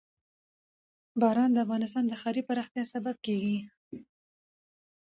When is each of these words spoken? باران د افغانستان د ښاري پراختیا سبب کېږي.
باران 1.21 1.49
د 1.53 1.57
افغانستان 1.65 2.03
د 2.07 2.13
ښاري 2.21 2.41
پراختیا 2.49 2.83
سبب 2.93 3.15
کېږي. 3.25 3.57